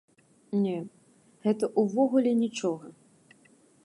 [0.61, 0.77] Не,
[1.43, 2.85] гэта ўвогуле нічога.